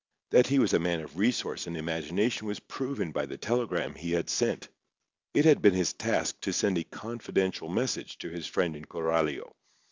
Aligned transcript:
That 0.31 0.47
he 0.47 0.57
was 0.57 0.73
a 0.73 0.79
man 0.79 1.01
of 1.01 1.15
resource 1.19 1.67
and 1.67 1.77
imagination 1.77 2.47
was 2.47 2.59
proven 2.59 3.11
by 3.11 3.27
the 3.27 3.37
telegram 3.37 3.93
he 3.93 4.13
had 4.13 4.31
sent. 4.31 4.67
It 5.35 5.45
had 5.45 5.61
been 5.61 5.75
his 5.75 5.93
task 5.93 6.41
to 6.41 6.53
send 6.53 6.79
a 6.79 6.83
confidential 6.83 7.69
message 7.69 8.17
to 8.17 8.29
his 8.29 8.47
friend 8.47 8.75
in 8.75 8.85
Coralio. 8.85 9.51